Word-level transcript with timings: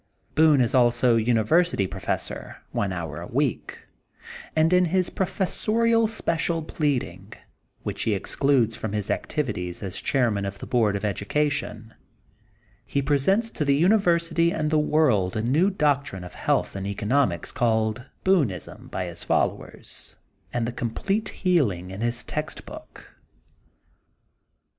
Boone 0.33 0.61
is 0.61 0.73
also 0.73 1.15
University 1.15 1.85
Professor, 1.85 2.57
one 2.71 2.91
hour 2.91 3.17
a 3.17 3.27
week, 3.27 3.85
and 4.55 4.73
in 4.73 4.85
his 4.85 5.11
professorial 5.11 6.07
special 6.07 6.63
pleading, 6.63 7.31
which 7.83 8.01
he 8.01 8.15
excludes 8.15 8.75
from 8.75 8.93
his 8.93 9.09
activi 9.09 9.53
ties 9.67 9.83
as 9.83 10.01
chairman 10.01 10.43
of 10.43 10.57
the 10.57 10.65
Board 10.65 10.95
of 10.95 11.05
Education, 11.05 11.93
he 12.83 12.99
presents 12.99 13.51
to 13.51 13.63
the 13.63 13.75
University 13.75 14.49
and 14.51 14.71
the 14.71 14.79
world 14.79 15.37
a 15.37 15.43
new 15.43 15.69
doctrine 15.69 16.23
of 16.23 16.33
health 16.33 16.75
and 16.75 16.87
economics, 16.87 17.51
called: 17.51 18.05
^^Boonism*' 18.25 18.89
by 18.89 19.05
his 19.05 19.23
followers, 19.23 20.15
and 20.51 20.67
*^The 20.67 20.75
Com 20.75 20.89
plete 20.95 21.29
Healing" 21.29 21.91
in 21.91 22.01
his 22.01 22.23
text 22.23 22.65
book. 22.65 23.17